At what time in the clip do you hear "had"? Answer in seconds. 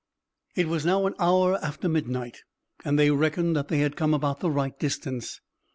3.81-3.95